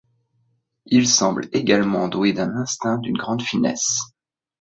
[0.87, 3.99] Il semble également doué d'un instinct d'une grande finesse.